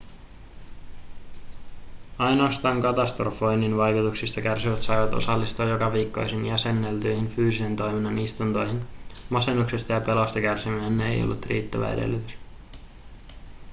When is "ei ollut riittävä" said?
11.01-11.93